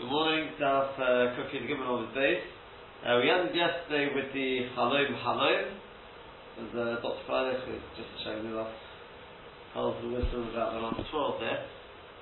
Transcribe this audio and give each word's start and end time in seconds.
Good 0.00 0.08
morning, 0.08 0.48
Daf 0.56 0.96
uh, 0.96 1.36
the 1.36 1.60
Gibbon 1.68 1.84
on 1.84 2.08
his 2.08 2.14
base. 2.16 2.40
Uh, 3.04 3.20
we 3.20 3.28
ended 3.28 3.52
yesterday 3.52 4.08
with 4.16 4.32
the 4.32 4.72
Halom 4.72 5.12
Halom. 5.20 5.76
As 6.56 6.72
uh, 6.72 7.04
Dr. 7.04 7.20
Freilich 7.28 7.68
is 7.68 7.84
just 8.00 8.08
showing 8.24 8.48
me 8.48 8.56
last 8.56 8.72
calls 9.76 10.00
the 10.00 10.08
wisdom 10.08 10.48
about 10.56 10.72
the 10.72 10.80
number 10.80 11.04
12 11.04 11.44
there. 11.44 11.60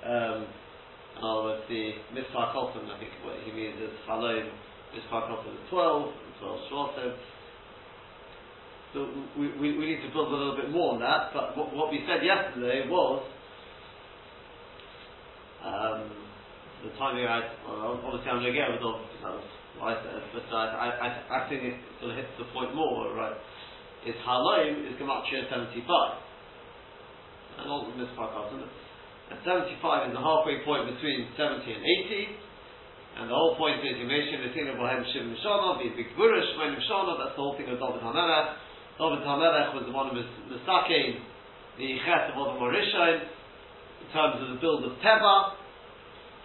Um, 0.03 0.39
in 0.43 1.23
other 1.23 1.43
words, 1.55 1.63
the 1.71 1.95
Mispar 2.11 2.51
Kolton, 2.51 2.83
I 2.91 2.99
think 2.99 3.15
what 3.23 3.39
he 3.47 3.55
means 3.55 3.79
is 3.79 3.95
Halom, 4.03 4.51
Mispar 4.91 5.31
Kolton 5.31 5.55
is 5.55 5.63
12, 5.71 6.03
and 6.03 6.33
12 6.35 6.59
Shvatim. 6.67 7.15
So 8.91 9.07
we, 9.39 9.55
we, 9.55 9.79
we 9.79 9.85
need 9.87 10.03
to 10.03 10.11
build 10.11 10.27
a 10.27 10.35
little 10.35 10.59
bit 10.59 10.69
more 10.69 10.95
on 10.95 10.99
that, 10.99 11.31
but 11.31 11.55
what, 11.55 11.71
what 11.73 11.91
we 11.95 12.03
said 12.03 12.27
yesterday 12.27 12.91
was 12.91 13.23
um, 15.63 16.18
the 16.83 16.91
timing 16.95 17.27
I, 17.27 17.43
well, 17.67 17.99
obviously 17.99 18.29
I'm 18.31 18.39
going 18.39 18.51
to 18.51 18.57
get 18.57 18.71
rid 18.71 18.83
of, 18.83 19.03
was 19.03 19.43
what 19.79 19.95
I 19.95 20.19
but 20.31 20.47
uh, 20.51 20.75
I, 20.75 21.07
I, 21.27 21.39
think 21.47 21.63
it 21.63 21.75
sort 21.99 22.11
of 22.11 22.17
hits 22.19 22.31
the 22.39 22.47
point 22.55 22.75
more, 22.75 23.15
right? 23.15 23.35
Is 24.07 24.15
Haloim 24.23 24.87
is 24.87 24.95
Gematria 24.95 25.47
75. 25.51 25.83
And 27.59 27.67
all 27.67 27.87
the 27.87 27.95
Mispar 27.99 28.31
And 28.31 29.39
75 29.43 30.07
is 30.07 30.13
the 30.15 30.23
halfway 30.23 30.63
point 30.63 30.87
between 30.87 31.27
70 31.35 31.67
and 31.67 31.83
80. 32.07 32.47
And 33.19 33.27
the 33.27 33.35
whole 33.35 33.59
point 33.59 33.83
is 33.83 33.99
you 33.99 34.07
mentioned 34.07 34.47
the 34.47 34.55
thing 34.55 34.71
of 34.71 34.79
Bohem 34.79 35.03
Shim 35.11 35.35
Mishana, 35.35 35.83
the 35.83 35.91
big 35.91 36.15
Burish, 36.15 36.47
Shmoim 36.55 36.79
Mishana, 36.79 37.19
that's 37.19 37.35
the 37.35 37.43
whole 37.43 37.59
thing 37.59 37.67
of 37.67 37.75
David 37.75 37.99
HaMelech. 37.99 38.47
David 38.95 39.27
HaMelech 39.27 39.75
was 39.75 39.83
the 39.83 39.91
one 39.91 40.07
of 40.07 40.15
Misakein, 40.15 41.19
the 41.75 41.99
Chet 42.07 42.31
of 42.31 42.39
Adam 42.39 42.55
Morishain, 42.63 43.19
in 43.19 44.07
terms 44.15 44.39
of 44.39 44.55
the 44.55 44.59
build 44.63 44.87
of 44.87 44.95
Teva, 45.03 45.58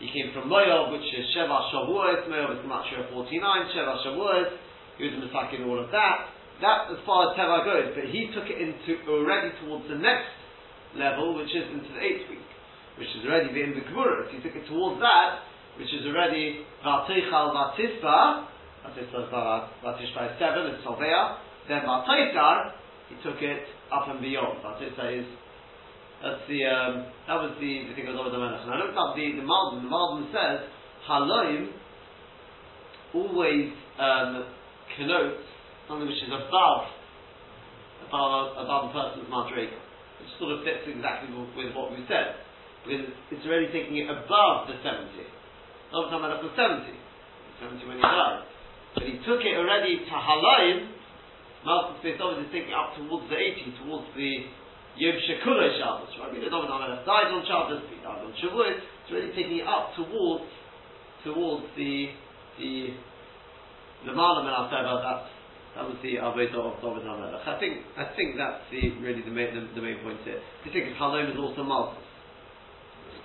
he 0.05 0.13
came 0.13 0.37
from 0.37 0.53
Moab, 0.53 0.93
which 0.93 1.09
is 1.17 1.25
Sheva 1.33 1.73
Shavuot. 1.73 2.29
Moab 2.29 2.53
is 2.53 2.61
Gematria 2.61 3.09
49. 3.09 3.41
Sheva 3.73 4.05
Shavuot. 4.05 4.49
He 5.01 5.09
was 5.09 5.17
Masak 5.25 5.57
all 5.65 5.81
of 5.81 5.91
that. 5.97 6.29
That, 6.61 6.93
as 6.93 7.01
far 7.09 7.33
as 7.33 7.41
Teva 7.41 7.65
goes, 7.65 7.97
but 7.97 8.05
he 8.13 8.29
took 8.37 8.45
it 8.47 8.61
into 8.61 9.01
already 9.09 9.51
towards 9.65 9.89
the 9.89 9.97
next 9.97 10.29
level, 10.95 11.35
which 11.35 11.51
is 11.51 11.67
into 11.73 11.89
the 11.89 11.99
eighth 12.05 12.29
week, 12.29 12.47
which 13.01 13.09
is 13.17 13.25
already 13.25 13.49
the 13.49 13.81
Gemara. 13.81 14.29
He 14.31 14.39
took 14.45 14.55
it 14.55 14.69
towards 14.69 15.01
that, 15.01 15.43
which 15.81 15.89
is 15.89 16.05
already 16.07 16.63
Vatichal 16.85 17.57
Vatisba. 17.57 18.45
Vatisba 18.85 20.21
is 20.31 20.35
seven, 20.39 20.69
it's 20.69 20.85
Salvea. 20.85 21.39
Then 21.67 21.81
Vatichar, 21.81 22.77
he 23.09 23.17
took 23.25 23.41
it 23.41 23.65
up 23.91 24.07
and 24.13 24.21
beyond. 24.21 24.61
Vatisba 24.63 25.19
is 25.19 25.27
that's 26.25 26.49
the 26.49 26.65
um, 26.65 26.93
that 27.29 27.37
was 27.37 27.53
the, 27.61 27.73
the 27.85 27.93
thing 27.93 28.09
of 28.09 28.17
David 28.17 28.41
Melech. 28.41 28.65
And 28.65 28.73
I 28.73 28.81
looked 28.81 28.97
up 28.97 29.13
the 29.13 29.27
the 29.37 29.45
Malden. 29.45 29.85
The 29.85 29.93
Malden 29.93 30.33
says 30.33 30.65
Haloim 31.05 31.69
always 33.13 33.69
um, 34.01 34.49
connotes 34.97 35.45
something 35.85 36.09
which 36.09 36.25
is 36.25 36.33
above 36.33 36.89
above 38.09 38.57
above 38.57 38.83
a 38.89 38.91
person's 38.97 39.29
madriga, 39.29 39.77
which 40.25 40.33
sort 40.41 40.57
of 40.57 40.65
fits 40.65 40.89
exactly 40.89 41.29
with 41.53 41.77
what 41.77 41.93
we 41.93 42.01
said 42.09 42.41
because 42.85 43.05
it's 43.29 43.45
already 43.45 43.69
taking 43.69 44.01
it 44.01 44.09
above 44.09 44.69
the 44.73 44.81
seventy. 44.81 45.29
David 45.93 46.21
Melech 46.25 46.41
was 46.41 46.57
seventy, 46.57 46.97
seventy 47.61 47.85
when 47.85 48.01
he 48.01 48.05
died, 48.05 48.49
but 48.97 49.05
he 49.05 49.21
took 49.29 49.45
it 49.45 49.61
already 49.61 50.01
to 50.09 50.15
Haloim. 50.17 50.89
Malcolm 51.65 51.97
Smith 52.01 52.21
obviously 52.21 52.49
taking 52.53 52.73
it 52.73 52.77
up 52.77 52.93
towards 52.97 53.25
the 53.29 53.37
eighty, 53.41 53.73
towards 53.81 54.09
the 54.17 54.33
Yom 54.97 55.17
Shekulei 55.27 55.75
Shabbos, 55.79 56.15
right? 56.21 56.31
We 56.33 56.39
don't 56.47 56.53
know 56.53 56.79
died 57.03 57.35
on 57.35 57.43
Shabbos, 57.47 57.83
he 57.91 57.99
died 57.99 58.23
on 58.23 58.33
Shavuot. 58.39 58.79
It's 58.79 59.11
really 59.13 59.35
taking 59.35 59.59
it 59.59 59.67
up 59.67 59.91
towards 59.97 60.47
towards 61.25 61.67
the 61.77 62.15
the 62.59 62.95
Lamala 64.07 64.45
Men 64.45 64.55
That 64.71 65.27
that 65.75 65.83
was 65.91 65.99
the 66.03 66.23
Avodah 66.23 66.71
of 66.71 66.79
David 66.79 67.03
HaMelech. 67.03 67.49
I 67.49 67.59
think 67.59 67.83
I 67.99 68.15
think 68.15 68.39
that's 68.39 68.63
the 68.71 68.95
really 69.03 69.23
the 69.23 69.35
main 69.35 69.55
the, 69.55 69.67
the 69.75 69.83
main 69.83 69.99
point 70.05 70.23
here. 70.23 70.39
You 70.65 70.71
think 70.71 70.95
Halom 70.95 71.33
is 71.33 71.39
also 71.39 71.65
Malchus. 71.65 71.99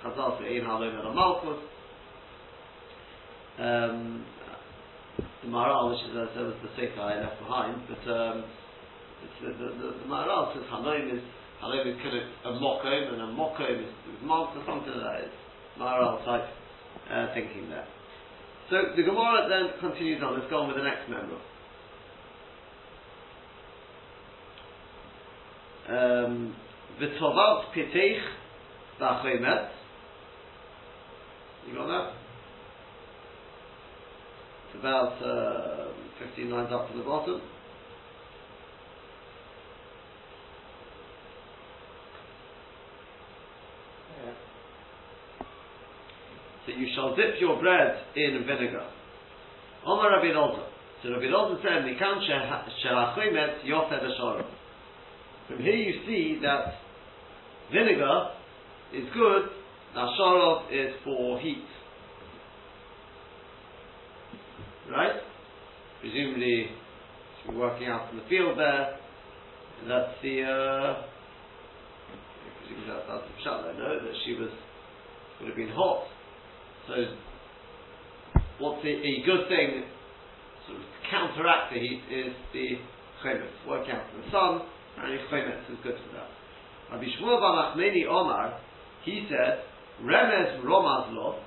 Chazal 0.02 0.40
say 0.40 0.58
Ein 0.58 0.66
Halom 0.66 0.98
El 0.98 1.14
Malchus. 1.14 1.62
Um, 3.60 4.24
the 5.42 5.48
Maharal, 5.48 5.90
which 5.92 6.02
is 6.10 6.16
uh, 6.16 6.26
that 6.34 6.44
was 6.50 6.58
the 6.66 6.70
Sefer 6.74 7.00
I 7.00 7.20
left 7.20 7.38
behind, 7.38 7.82
but 7.86 8.02
um, 8.10 8.44
the, 9.40 9.46
the, 9.46 9.68
the, 9.78 9.88
the 10.02 10.06
Maharal 10.08 10.52
says 10.54 10.64
Halom 10.72 11.14
is 11.14 11.22
Halom 11.62 11.86
is 11.86 11.96
kind 12.02 12.16
of 12.16 12.54
a 12.54 12.58
mokom, 12.58 13.12
and 13.12 13.22
a 13.22 13.26
mokom 13.26 13.80
is, 13.80 13.88
is 13.88 14.24
or 14.24 14.62
something 14.66 14.92
like 14.92 15.02
that. 15.02 15.24
Is 15.24 15.32
Maharal 15.78 16.24
type 16.24 16.48
uh, 17.10 17.26
thinking 17.34 17.68
there. 17.68 17.86
So 18.70 18.76
the 18.96 19.02
Gemara 19.02 19.48
then 19.48 19.80
continues 19.80 20.22
on. 20.22 20.38
Let's 20.38 20.50
go 20.50 20.60
on 20.60 20.68
with 20.68 20.76
the 20.76 20.82
next 20.82 21.08
member. 21.08 21.36
Um, 25.88 26.54
V'tovat 27.00 27.72
pitech 27.74 28.20
v'achomet. 29.00 29.70
You 31.66 31.74
got 31.74 31.86
that? 31.86 32.12
It's 34.68 34.78
about 34.78 35.22
uh, 35.22 35.92
15 36.26 36.50
lines 36.50 36.68
up 36.72 36.88
from 36.88 36.98
the 36.98 37.04
bottom. 37.04 37.40
You 46.80 46.86
shall 46.94 47.14
dip 47.14 47.38
your 47.38 47.60
bread 47.60 47.94
in 48.16 48.42
vinegar. 48.46 48.88
Omar 49.86 50.16
Rabbi 50.16 50.32
Elazar. 50.32 50.64
So 51.02 51.10
Rabbi 51.10 51.24
Elazar 51.24 51.60
said, 51.60 51.84
Mikan 51.84 52.24
shelachomet 52.24 53.66
yofed 53.66 54.44
From 55.46 55.58
here 55.58 55.74
you 55.74 56.00
see 56.06 56.38
that 56.40 56.72
vinegar 57.70 58.30
is 58.94 59.04
good, 59.12 59.42
Nasharov 59.94 60.72
is 60.72 60.94
for 61.04 61.38
heat. 61.40 61.64
Right? 64.90 65.20
Presumably, 66.00 66.66
she's 67.42 67.54
working 67.54 67.88
out 67.88 68.10
in 68.10 68.20
the 68.20 68.24
field 68.30 68.58
there, 68.58 68.96
that's 69.86 70.16
the, 70.22 70.42
uh, 70.44 71.02
presumably 72.58 72.86
that's, 72.88 73.06
that's 73.06 73.24
the 73.24 73.44
shot 73.44 73.64
no? 73.78 73.98
That 74.00 74.14
she 74.24 74.32
was, 74.32 74.50
would 75.40 75.48
have 75.48 75.56
been 75.56 75.68
hot. 75.74 76.06
So, 76.90 76.96
what's 78.58 78.82
a, 78.82 79.22
good 79.22 79.46
thing 79.46 79.86
sort 80.66 80.74
of 80.74 80.82
to 80.82 80.98
counteract 81.08 81.72
the 81.72 81.78
heat 81.78 82.02
is 82.10 82.34
the 82.52 82.82
chemetz. 83.22 83.68
Work 83.68 83.86
out 83.94 84.02
the 84.10 84.26
sun, 84.32 84.66
and 84.98 85.20
chemetz 85.30 85.70
is 85.70 85.78
good 85.84 85.94
for 85.94 86.18
that. 86.18 86.26
Rabbi 86.90 87.04
Shmuel 87.14 87.38
Balachmeni 87.38 88.06
Omar, 88.10 88.58
he 89.04 89.24
said, 89.30 89.62
Remes 90.02 90.64
Romazlo, 90.64 91.38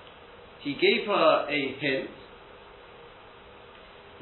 he 0.62 0.76
gave 0.76 1.08
her 1.08 1.46
a 1.50 1.76
hint 1.78 2.10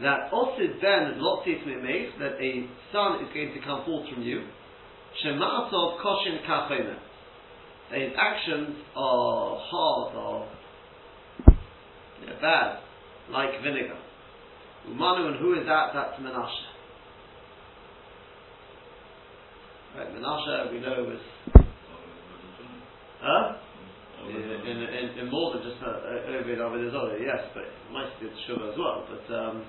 that 0.01 0.31
Osid 0.33 0.81
Ben 0.81 1.21
Lotzis 1.21 1.61
Mimech, 1.67 2.17
that 2.17 2.41
a 2.41 2.65
son 2.91 3.21
is 3.21 3.31
going 3.31 3.53
to 3.53 3.61
come 3.63 3.85
forth 3.85 4.09
from 4.11 4.23
you, 4.23 4.41
Shematov 5.23 6.01
Koshin 6.01 6.43
Kachemet. 6.49 6.97
His 7.93 8.09
actions 8.17 8.77
are 8.95 9.59
hard, 9.59 10.15
are 10.15 10.60
they're 12.25 12.41
bad, 12.41 12.79
like 13.31 13.61
vinegar. 13.63 13.97
Umanu, 14.89 15.27
and 15.27 15.39
who 15.39 15.53
is 15.53 15.65
that? 15.65 15.91
That's 15.93 16.19
Menashe. 16.19 16.65
Right, 19.95 20.15
Menashe, 20.15 20.71
we 20.71 20.79
know 20.79 21.03
was. 21.03 21.65
Huh? 23.21 23.57
In, 24.27 24.35
in, 24.35 25.19
in, 25.19 25.31
more 25.31 25.53
than 25.53 25.63
just 25.63 25.81
a, 25.81 26.39
a, 26.39 26.43
bit 26.45 26.61
of 26.61 26.73
his 26.73 26.93
other, 26.93 27.17
yes, 27.17 27.41
but 27.53 27.63
might 27.91 28.09
did 28.19 28.31
sugar 28.47 28.71
as 28.71 28.77
well. 28.77 29.05
But 29.09 29.33
um, 29.33 29.65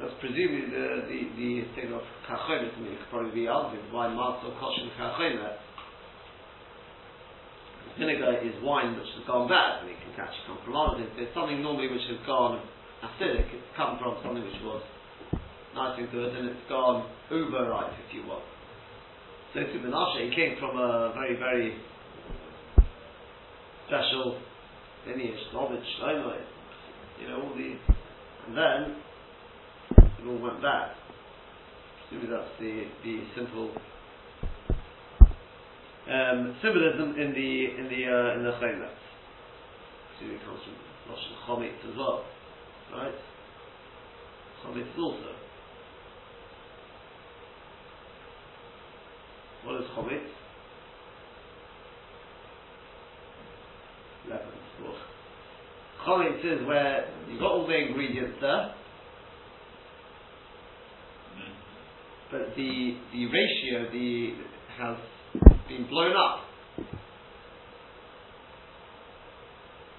That's 0.00 0.13
presumably 0.24 0.72
uh, 0.72 1.04
the, 1.04 1.20
the, 1.36 1.48
the 1.60 1.68
thing 1.76 1.92
of. 1.92 2.00
I 2.00 2.80
mean, 2.80 2.96
it 2.96 2.98
could 3.04 3.10
probably 3.12 3.36
be 3.36 3.46
argued 3.46 3.84
why 3.92 4.08
matzah 4.08 4.56
kosher 4.56 4.88
kachomet. 4.96 5.60
Vinegar 7.98 8.40
is 8.40 8.56
wine 8.64 8.96
which 8.96 9.06
has 9.14 9.24
gone 9.28 9.46
bad, 9.46 9.84
and 9.84 9.90
it 9.92 10.00
can 10.00 10.26
from 10.64 10.74
olive. 10.74 11.06
There's 11.14 11.28
something 11.36 11.60
normally 11.62 11.92
which 11.92 12.08
has 12.08 12.18
gone 12.26 12.64
acidic. 13.04 13.52
It's 13.52 13.70
come 13.76 14.00
from 14.00 14.16
something 14.24 14.42
which 14.42 14.58
was 14.64 14.82
nice 15.76 16.00
and 16.00 16.10
good, 16.10 16.34
and 16.34 16.48
it's 16.48 16.66
gone 16.68 17.06
uber 17.30 17.68
ripe, 17.68 17.92
if 18.08 18.14
you 18.16 18.24
will. 18.26 18.42
So 19.52 19.60
to 19.60 19.76
Menashe, 19.78 20.30
he 20.30 20.34
came 20.34 20.56
from 20.58 20.74
a 20.78 21.12
very, 21.14 21.36
very 21.36 21.76
special 23.86 24.40
lineage, 25.06 25.38
David, 25.52 25.82
Shlomo, 26.00 26.34
you 27.20 27.28
know, 27.28 27.42
all 27.42 27.54
these. 27.54 27.78
And 28.48 28.56
then 28.56 29.03
all 30.26 30.38
went. 30.38 30.58
It 30.58 32.12
maybe 32.12 32.26
that's 32.26 32.48
the, 32.60 32.84
the 33.04 33.24
simple 33.34 33.70
um, 36.10 36.56
symbolism 36.62 37.14
in 37.18 37.32
the 37.32 37.80
in 37.80 37.84
the 37.88 38.02
uh, 38.08 38.36
in 38.36 38.44
the 38.44 38.52
Chomet. 38.60 38.92
See, 40.20 40.26
it 40.26 40.40
comes 40.44 40.60
from 40.64 41.14
Lashon 41.14 41.34
Chomet 41.48 41.90
as 41.90 41.96
well, 41.96 42.24
right? 42.92 43.14
Chomet 44.64 44.98
also. 44.98 45.32
What 49.64 49.80
is 49.80 49.88
Chomet? 49.96 50.26
Lemons. 54.28 54.64
Chomet 56.06 56.44
is 56.44 56.66
where 56.66 57.08
you've 57.30 57.40
got 57.40 57.50
all 57.50 57.66
the 57.66 57.74
ingredients 57.74 58.36
there, 58.40 58.74
but 62.34 62.56
the 62.56 62.96
the 63.12 63.26
ratio 63.26 63.86
the 63.92 64.34
has 64.76 64.96
been 65.68 65.86
blown 65.88 66.16
up. 66.16 66.40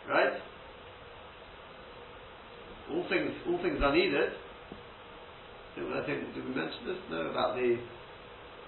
Right? 0.09 0.33
All 2.91 3.05
things 3.07 3.31
all 3.47 3.57
things 3.63 3.79
are 3.81 3.95
needed. 3.95 4.31
I 5.77 6.05
think 6.05 6.35
did 6.35 6.43
we 6.43 6.53
mention 6.53 6.85
this? 6.85 6.97
No, 7.09 7.21
about 7.31 7.55
the 7.55 7.79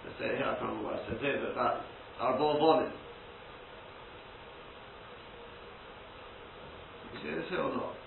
let's 0.05 0.17
say 0.17 0.37
here 0.37 0.47
I 0.47 0.55
can't 0.55 0.61
remember 0.61 0.83
what 0.85 1.03
I 1.03 1.09
said 1.09 1.19
here, 1.19 1.43
but 1.43 1.51
about 1.51 1.81
our 2.21 2.37
bonin. 2.37 2.93
You 7.11 7.19
see 7.19 7.35
this 7.35 7.49
here 7.49 7.59
or 7.59 7.75
not? 7.75 8.06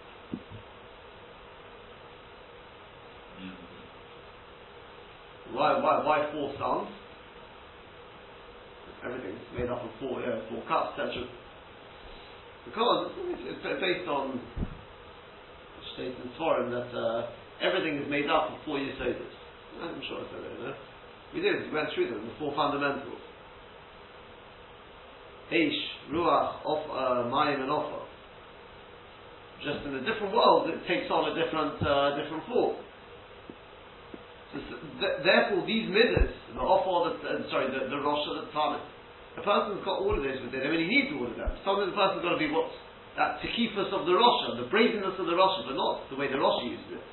Why, 5.60 5.76
why, 5.76 6.00
why 6.00 6.24
four 6.32 6.56
sons? 6.56 6.88
Everything's 9.04 9.44
made 9.52 9.68
up 9.68 9.84
of 9.84 9.92
four, 10.00 10.16
uh, 10.24 10.40
four 10.48 10.64
cups, 10.64 10.96
etc. 10.96 11.28
Because 12.64 13.12
it's 13.44 13.60
based 13.60 14.08
on 14.08 14.40
states 15.92 16.16
in 16.16 16.32
Torah 16.40 16.64
that 16.64 16.88
uh, 16.96 17.28
everything 17.60 18.00
is 18.00 18.08
made 18.08 18.24
up 18.32 18.48
of 18.48 18.56
four 18.64 18.78
yesodas. 18.78 19.36
I'm 19.84 20.00
sure 20.08 20.24
I 20.24 20.32
said 20.32 20.40
that, 20.40 20.64
no? 20.64 20.72
We 21.34 21.42
did, 21.42 21.68
we 21.68 21.76
went 21.76 21.92
through 21.94 22.08
them, 22.08 22.24
the 22.24 22.32
four 22.38 22.56
fundamentals. 22.56 23.20
Eish, 25.52 26.08
Ruach, 26.08 26.64
of, 26.64 26.80
uh, 26.88 27.28
Mayim, 27.28 27.60
and 27.60 27.68
Ofa. 27.68 28.00
Just 29.62 29.84
in 29.84 29.94
a 29.96 30.00
different 30.08 30.32
world, 30.32 30.70
it 30.70 30.80
takes 30.88 31.10
on 31.10 31.28
a 31.28 31.34
different, 31.36 31.76
uh, 31.84 32.16
different 32.16 32.48
form. 32.48 32.76
Therefore, 34.50 35.62
these 35.62 35.87
midas, 35.87 36.35
the 36.50 36.58
offer, 36.58 37.14
the, 37.14 37.14
uh, 37.23 37.50
sorry, 37.55 37.70
the, 37.70 37.87
the 37.87 38.00
rosh 38.02 38.26
the 38.26 38.50
tanis, 38.50 38.82
a 39.38 39.43
person's 39.47 39.79
got 39.87 40.02
all 40.02 40.11
of 40.11 40.23
this 40.26 40.43
within 40.43 40.67
him, 40.67 40.75
and 40.75 40.82
he 40.82 40.88
needs 40.91 41.14
all 41.14 41.31
of 41.31 41.38
them. 41.38 41.50
Sometimes 41.62 41.94
the 41.94 41.99
person's 41.99 42.23
got 42.26 42.35
to 42.35 42.43
be 42.43 42.50
what 42.50 42.67
that 43.14 43.38
tekifus 43.38 43.91
of 43.94 44.06
the 44.06 44.14
rosha, 44.14 44.58
the 44.58 44.67
brazenness 44.70 45.14
of 45.19 45.26
the 45.26 45.37
rosha, 45.38 45.70
but 45.70 45.79
not 45.79 46.02
the 46.11 46.19
way 46.19 46.26
the 46.26 46.38
rosha 46.38 46.67
uses 46.67 46.99
it. 46.99 47.05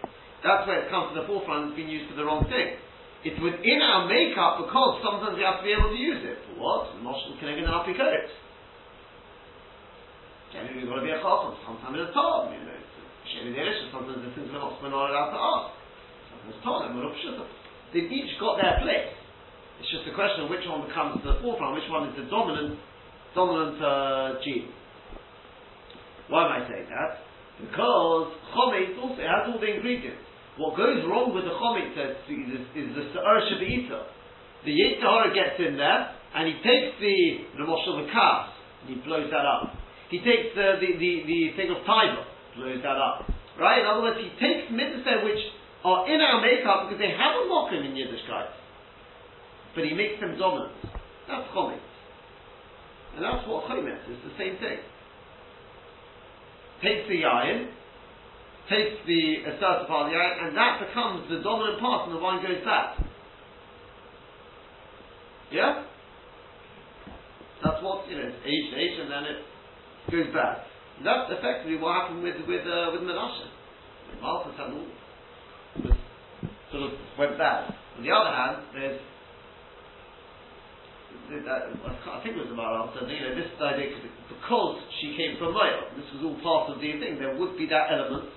That's 0.42 0.66
where 0.66 0.86
it 0.86 0.90
comes 0.90 1.14
to 1.14 1.22
the 1.22 1.26
forefront. 1.30 1.74
It's 1.74 1.78
been 1.78 1.90
used 1.90 2.10
for 2.10 2.18
the 2.18 2.26
wrong 2.26 2.46
thing. 2.50 2.78
It's 3.26 3.38
within 3.42 3.82
our 3.82 4.06
makeup 4.06 4.62
because 4.66 5.02
sometimes 5.02 5.38
we 5.38 5.46
have 5.46 5.62
to 5.62 5.66
be 5.66 5.74
able 5.74 5.90
to 5.90 5.98
use 5.98 6.22
it. 6.22 6.38
For 6.50 6.62
what? 6.62 6.94
Moshe 7.02 7.34
Kenegin 7.42 7.66
and 7.66 7.74
Apikodex. 7.74 8.30
Generally, 10.54 10.80
we've 10.80 10.90
got 10.90 11.02
to 11.02 11.06
be 11.06 11.12
a 11.12 11.20
chacham. 11.20 11.54
Sometimes 11.66 11.98
it's 11.98 12.10
a 12.10 12.14
tom. 12.14 12.54
You 12.54 12.62
know, 12.66 12.78
it's 12.78 12.94
a 12.96 13.92
sometimes 13.92 14.22
the 14.24 14.32
things 14.38 14.48
we're 14.54 14.62
not, 14.62 14.80
we're 14.80 14.94
not 14.94 15.10
allowed 15.12 15.32
to 15.34 15.42
ask. 15.42 15.68
They've 17.94 18.12
each 18.12 18.34
got 18.40 18.60
their 18.62 18.78
place. 18.84 19.16
It's 19.80 19.90
just 19.94 20.10
a 20.10 20.16
question 20.18 20.46
of 20.46 20.50
which 20.50 20.66
one 20.66 20.90
comes 20.92 21.22
to 21.22 21.34
the 21.34 21.38
forefront, 21.42 21.78
which 21.78 21.90
one 21.90 22.10
is 22.10 22.16
the 22.18 22.26
dominant, 22.30 22.80
dominant 23.38 23.78
uh, 23.78 24.42
gene. 24.42 24.74
Why 26.28 26.50
am 26.50 26.52
I 26.52 26.62
saying 26.68 26.90
that? 26.90 27.12
Because 27.62 28.34
chomet 28.54 28.98
also 29.00 29.22
has 29.22 29.50
all 29.50 29.60
the 29.62 29.70
ingredients. 29.70 30.22
What 30.58 30.76
goes 30.76 31.06
wrong 31.06 31.34
with 31.34 31.46
the 31.46 31.54
chomet 31.54 31.94
is, 31.94 32.66
is 32.74 32.88
the 32.98 33.06
se'er. 33.14 33.38
The 34.66 34.74
Yitzhahara 34.74 35.30
gets 35.34 35.62
in 35.62 35.78
there, 35.78 36.18
and 36.36 36.50
he 36.50 36.56
takes 36.66 36.98
the, 37.00 37.18
the 37.56 37.64
of 37.64 37.96
the 38.04 38.10
calf, 38.12 38.52
and 38.82 38.90
he 38.90 38.98
blows 39.06 39.30
that 39.30 39.46
up. 39.46 39.78
He 40.10 40.20
takes 40.20 40.58
the, 40.58 40.82
the, 40.82 40.98
the, 40.98 41.12
the 41.30 41.42
thing 41.56 41.70
of 41.70 41.86
taiva, 41.86 42.26
blows 42.58 42.82
that 42.82 42.98
up. 42.98 43.30
Right? 43.60 43.82
In 43.82 43.86
other 43.86 44.02
words, 44.02 44.20
he 44.20 44.34
takes 44.42 44.70
mitzvah 44.74 45.24
which 45.24 45.42
are 45.84 46.10
in 46.10 46.22
our 46.22 46.42
makeup 46.42 46.90
because 46.90 47.00
they 47.00 47.12
have 47.12 47.34
a 47.38 47.46
mokum 47.46 47.86
in 47.86 47.94
Yiddishkeit. 47.94 48.50
But 49.76 49.86
he 49.86 49.94
makes 49.94 50.20
them 50.20 50.38
dominant. 50.38 50.74
That's 51.28 51.48
chomet. 51.54 51.80
And 53.16 53.24
that's 53.24 53.48
what 53.48 53.66
chomet 53.66 54.10
is, 54.10 54.18
the 54.26 54.34
same 54.38 54.58
thing. 54.58 54.80
Takes 56.82 57.10
the 57.10 57.22
yayin, 57.22 57.70
takes 58.70 59.02
the 59.06 59.50
assertive 59.50 59.88
part 59.88 60.08
of 60.08 60.12
the 60.12 60.18
yayin, 60.18 60.48
and 60.48 60.58
that 60.58 60.82
becomes 60.82 61.30
the 61.30 61.42
dominant 61.42 61.80
part 61.80 62.10
and 62.10 62.18
the 62.18 62.22
wine 62.22 62.42
goes 62.42 62.64
back. 62.66 62.98
Yeah? 65.52 65.86
That's 67.64 67.82
what, 67.82 68.10
you 68.10 68.18
know, 68.18 68.28
it's 68.28 68.42
age 68.46 68.66
to 68.74 68.76
age 68.78 68.98
and 69.02 69.10
then 69.10 69.24
it 69.26 69.40
goes 70.12 70.34
back. 70.34 70.66
That's 71.04 71.30
effectively 71.32 71.78
what 71.78 72.02
happened 72.02 72.24
with, 72.24 72.36
with, 72.48 72.66
uh, 72.66 72.94
with 72.94 73.02
Menashe. 73.02 73.50
Had 74.22 74.24
all 74.24 74.46
sort 76.78 76.94
of 76.94 77.00
went 77.18 77.38
bad. 77.42 77.74
On 77.98 78.06
the 78.06 78.14
other 78.14 78.30
hand, 78.30 78.62
there's 78.78 79.02
I 81.28 82.24
think 82.24 82.40
it 82.40 82.40
was 82.40 82.48
the 82.48 82.56
Maharal 82.56 82.88
said, 82.96 83.04
you 83.12 83.20
know, 83.20 83.36
this 83.36 83.52
idea, 83.60 84.00
because 84.32 84.80
she 85.02 85.12
came 85.20 85.36
from 85.36 85.52
Moab, 85.52 85.92
this 86.00 86.08
was 86.16 86.24
all 86.24 86.40
part 86.40 86.72
of 86.72 86.80
the 86.80 86.88
thing, 86.88 87.20
there 87.20 87.36
would 87.36 87.60
be 87.60 87.68
that 87.68 87.92
element, 87.92 88.32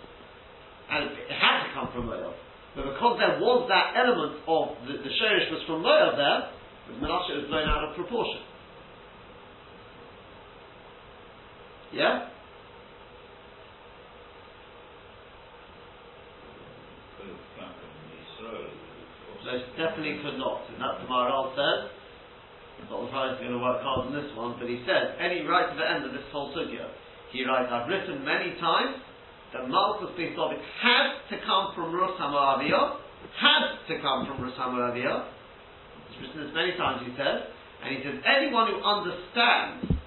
and 0.90 1.14
it 1.14 1.30
had 1.30 1.66
to 1.66 1.68
come 1.70 1.88
from 1.94 2.10
Moab. 2.10 2.34
But 2.74 2.90
because 2.90 3.14
there 3.22 3.38
was 3.38 3.70
that 3.70 3.94
element 3.94 4.42
of 4.42 4.74
the, 4.90 5.06
the 5.06 5.12
Sherish 5.22 5.54
was 5.54 5.62
from 5.70 5.86
Moab 5.86 6.18
there, 6.18 6.50
the 6.90 6.94
Menashe 6.98 7.30
was 7.30 7.46
blown 7.46 7.68
out 7.70 7.86
of 7.86 7.94
proportion. 7.94 8.42
Yeah? 11.94 12.26
Most 19.44 19.72
definitely 19.76 20.20
could 20.20 20.36
not. 20.36 20.68
And 20.68 20.78
that's 20.80 21.00
the 21.00 21.08
Maharal 21.08 21.56
says. 21.56 21.90
Not 22.88 23.04
the 23.04 23.36
is 23.36 23.40
going 23.44 23.52
to 23.52 23.60
work 23.60 23.84
hard 23.84 24.08
on 24.08 24.12
this 24.16 24.30
one, 24.32 24.56
but 24.56 24.64
he 24.64 24.80
says, 24.88 25.12
any 25.20 25.44
right 25.44 25.68
to 25.68 25.76
the 25.76 25.84
end 25.84 26.08
of 26.08 26.16
this 26.16 26.24
whole 26.32 26.48
sugya. 26.56 26.88
He 27.28 27.44
writes, 27.44 27.68
I've 27.68 27.84
written 27.84 28.24
many 28.24 28.56
times 28.56 28.96
that 29.52 29.68
Malchus 29.68 30.16
Beis 30.16 30.32
David 30.32 30.64
has 30.80 31.08
to 31.28 31.36
come 31.44 31.76
from 31.76 31.92
Rus 31.92 32.16
Hamoaviyah, 32.16 32.96
has 33.36 33.64
to 33.84 33.94
come 34.00 34.24
from 34.24 34.40
Rus 34.40 34.56
Hamoaviyah. 34.56 35.28
He's 36.08 36.24
written 36.24 36.40
this 36.46 36.54
many 36.56 36.72
times, 36.80 37.04
he 37.04 37.12
says, 37.20 37.52
and 37.84 37.88
he 37.92 37.98
says, 38.00 38.16
anyone 38.24 38.72
who 38.72 38.80
understands 38.80 40.00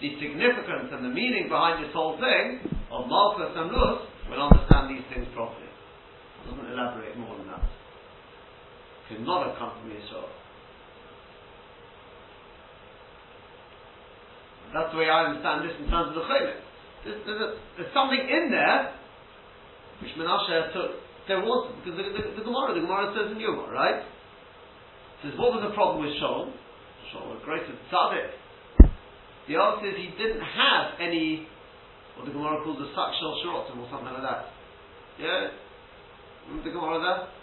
the 0.00 0.08
significance 0.22 0.88
and 0.94 1.04
the 1.04 1.12
meaning 1.12 1.50
behind 1.50 1.84
this 1.84 1.92
whole 1.92 2.16
thing 2.16 2.62
of 2.94 3.10
Malchus 3.10 3.52
and 3.58 3.68
Rus 3.74 4.06
will 4.30 4.42
understand 4.48 4.94
these 4.94 5.04
things 5.12 5.26
properly. 5.34 5.68
Doesn't 6.46 6.72
elaborate 6.72 7.18
more 7.18 7.36
than 7.36 7.48
that. 7.52 7.64
Not 9.24 9.46
have 9.46 9.58
come 9.58 9.72
from 9.76 9.90
Yisrael. 9.90 10.28
That's 14.72 14.92
the 14.92 14.98
way 14.98 15.10
I 15.10 15.26
understand 15.28 15.66
this 15.66 15.74
in 15.82 15.90
terms 15.90 16.14
of 16.14 16.22
the 16.22 16.24
Chomet. 16.30 16.62
There's, 17.02 17.18
there's, 17.26 17.42
there's, 17.76 17.92
something 17.96 18.20
in 18.20 18.52
there 18.54 18.94
which 19.98 20.14
Menashe 20.14 20.72
took. 20.72 21.02
There 21.26 21.40
was 21.40 21.74
because 21.82 21.98
the, 21.98 22.04
the, 22.06 22.22
the, 22.38 22.44
Gemara, 22.44 22.74
the 22.74 22.84
Gemara 22.84 23.10
says 23.16 23.32
in 23.34 23.40
Yuma, 23.40 23.66
right? 23.72 24.04
Says 25.22 25.34
what 25.36 25.52
was 25.58 25.62
the 25.66 25.74
problem 25.74 26.06
with 26.06 26.14
Shaul? 26.22 26.52
Shaul 27.10 27.34
was 27.34 27.42
great 27.44 27.66
tzaddik. 27.66 28.30
The 29.48 29.56
answer 29.58 29.90
is 29.90 29.96
he 29.98 30.14
didn't 30.14 30.44
have 30.44 31.00
any 31.02 31.48
what 32.16 32.26
the 32.26 32.32
Gemara 32.32 32.62
calls 32.62 32.78
a 32.78 32.88
sak 32.94 33.10
shel 33.18 33.34
or 33.34 33.66
something 33.90 34.12
like 34.12 34.22
that. 34.22 34.52
Yeah, 35.18 35.50
Remember 36.48 36.68
the 36.68 36.74
Gemara 36.74 36.98
there? 37.00 37.39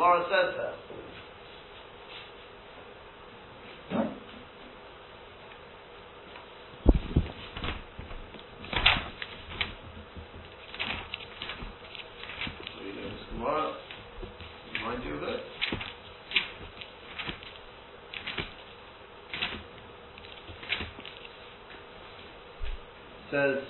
Gemara 0.00 0.24
says 0.30 0.54
that. 0.56 0.74
Says 23.30 23.62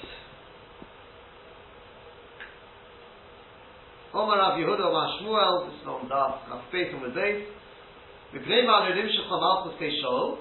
Omar 4.14 4.38
Rav 4.38 4.58
Yehuda 4.58 4.90
Shmuel, 5.20 5.69
on 5.86 6.08
Daf, 6.08 6.46
Beis 6.72 6.94
on 6.94 7.02
the 7.02 7.14
base. 7.14 7.46
Mipnei 8.34 8.64
Ma'anu 8.64 8.94
Nimshach 8.94 9.28
Lamalchus 9.30 9.78
Keishol. 9.80 10.38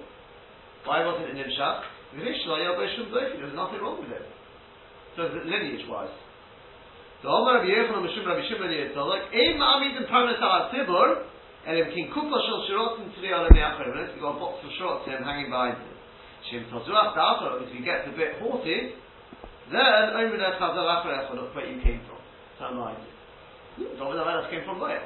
Why 0.86 1.06
wasn't 1.06 1.30
it 1.30 1.36
Nimshach? 1.36 1.84
There's 2.16 3.56
nothing 3.56 3.80
wrong 3.82 4.02
with 4.02 4.12
it. 4.12 4.26
So 5.16 5.24
lineage-wise. 5.24 6.10
So 7.22 7.28
Omar 7.30 7.62
Rabbi 7.62 7.70
Yechon 7.70 8.02
Mishum 8.02 8.26
Rabbi 8.26 8.48
Shimon 8.48 8.72
Yitzolek, 8.72 9.30
Ein 9.36 9.60
Ma'amid 9.60 9.98
in 9.98 10.08
Parnas 10.08 10.40
and 11.68 11.78
if 11.78 11.94
King 11.94 12.10
Kupa 12.16 12.40
Shel 12.48 12.66
Shirotim 12.72 13.12
Tzri 13.14 13.30
Al 13.36 13.50
Me'achar, 13.52 13.92
when 13.92 14.08
you've 14.10 14.22
got 14.22 14.38
a 14.38 14.40
box 14.40 14.64
of 14.64 14.72
Shirotim 14.80 15.22
hanging 15.24 15.52
behind 15.52 15.78
him. 15.78 15.94
Shem 16.50 16.66
Tozuach 16.72 17.14
Da'ato, 17.14 17.62
if 17.68 17.76
he 17.76 17.84
gets 17.84 18.08
a 18.08 18.16
bit 18.16 18.40
haughty, 18.40 18.96
then 19.70 20.06
Omer 20.16 20.40
Ech 20.40 20.58
Hazal 20.58 20.88
Achar 20.88 21.12
Echon, 21.14 21.36
look 21.36 21.54
where 21.54 21.68
you 21.68 21.82
came 21.84 22.02
from. 22.08 22.18
Some 22.58 22.80
mind 22.80 22.98
you. 23.78 23.86
David 23.92 24.00
Amelech 24.00 24.50
came 24.50 24.64
from 24.66 24.80
where? 24.80 25.04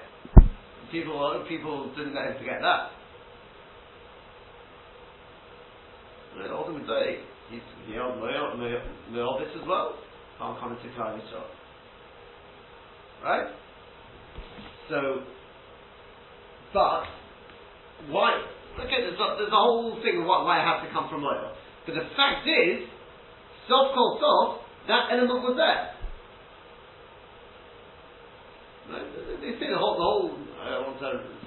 People, 0.94 1.44
people 1.50 1.90
didn't 1.98 2.14
let 2.14 2.28
him 2.28 2.38
forget 2.38 2.62
that. 2.62 2.94
Ultimately, 6.52 7.26
he's 7.50 7.62
he 7.88 7.94
held 7.96 8.22
this 9.42 9.50
as 9.60 9.68
well. 9.68 9.96
Can't 10.38 10.60
come 10.60 10.78
into 10.78 10.86
Klal 10.96 11.18
Yisrael. 11.18 11.50
Right? 13.24 13.48
So, 14.90 15.24
but, 16.74 17.04
why? 18.10 18.44
Okay, 18.80 19.02
there's 19.02 19.18
a, 19.18 19.36
there's 19.38 19.50
a 19.50 19.56
whole 19.56 19.98
thing 20.04 20.22
of 20.22 20.28
why, 20.28 20.60
I 20.60 20.64
have 20.64 20.86
to 20.86 20.94
come 20.94 21.10
from 21.10 21.24
Loyal. 21.24 21.56
But 21.88 21.96
the 21.96 22.06
fact 22.16 22.48
is, 22.48 22.88
soft 23.68 23.96
cold 23.96 24.22
soft, 24.22 24.62
that 24.88 25.10
element 25.12 25.42
was 25.42 25.58
there. 25.58 25.94
They 29.40 29.54
say 29.60 29.70
the 29.72 29.78
whole, 29.78 29.96
the 29.96 30.04
whole, 30.04 30.36
uh, 30.60 30.92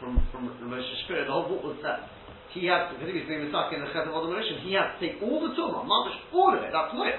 from, 0.06 0.22
from 0.30 0.42
the 0.62 0.66
Moshe 0.70 0.86
Spirit, 1.02 1.26
the 1.26 1.34
whole, 1.34 1.50
what 1.50 1.66
was 1.66 1.82
that? 1.82 2.06
He 2.54 2.70
had, 2.70 2.94
because 2.94 3.10
he 3.10 3.18
was 3.18 3.26
being 3.26 3.50
stuck 3.50 3.74
in 3.74 3.82
the 3.82 3.90
Chet 3.90 4.06
of 4.06 4.14
he 4.62 4.70
had 4.78 4.94
to 4.94 4.98
take 5.02 5.18
all 5.18 5.42
the 5.42 5.50
tumah, 5.58 5.82
mamish, 5.82 6.14
all 6.30 6.54
of 6.54 6.62
it, 6.62 6.70
that's 6.70 6.94
Loyal. 6.94 7.18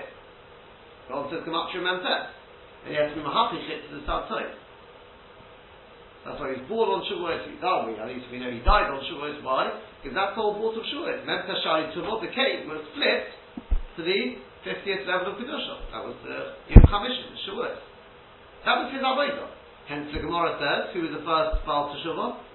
God 1.11 1.27
says, 1.27 1.43
come 1.43 1.51
up 1.51 1.67
to 1.75 1.83
Memtet 1.83 2.31
and 2.87 2.95
he 2.95 2.95
has 2.95 3.11
to 3.11 3.19
be 3.19 3.23
mahapich 3.27 3.67
to 3.67 3.91
the 3.91 4.03
south 4.07 4.31
side. 4.31 4.55
That's 6.23 6.39
why 6.39 6.55
he 6.55 6.59
was 6.59 6.67
born 6.67 6.91
on 6.91 7.03
Shavuot. 7.07 7.47
He 7.47 7.55
died. 7.59 7.95
At 7.95 8.07
least 8.11 8.27
we 8.27 8.39
know 8.39 8.51
he 8.51 8.59
died 8.63 8.91
on 8.91 8.99
Shavuot. 8.99 9.43
Why? 9.43 9.71
Because 10.03 10.15
that's 10.15 10.35
the 10.35 10.43
whole 10.43 10.59
brought 10.59 10.75
of 10.75 10.83
Shavuot. 10.83 11.23
Mem 11.23 11.47
Tashari 11.47 11.91
Tumot, 11.95 12.19
the 12.23 12.31
cake 12.35 12.67
was 12.67 12.83
split 12.91 13.31
to 13.95 14.01
the 14.03 14.39
50th 14.67 15.07
level 15.07 15.31
of 15.31 15.39
Kedusha. 15.39 15.75
That 15.91 16.03
was 16.03 16.19
the 16.27 16.59
Yom 16.75 16.83
Chamishim, 16.91 17.31
Shavuot. 17.47 17.79
That 18.67 18.75
was 18.83 18.87
his 18.91 19.03
Avodah. 19.03 19.47
Hence 19.87 20.11
the 20.11 20.19
Gemara 20.19 20.59
says, 20.59 20.91
who 20.91 21.07
was 21.07 21.15
the 21.15 21.23
first 21.23 21.63
Baal 21.63 21.95
Teshuvah? 21.95 22.46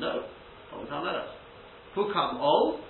No. 0.00 0.24
What 0.72 0.80
was 0.80 0.88
Hamelech? 0.88 1.28
Who 1.94 2.08
come 2.08 2.40
all? 2.40 2.80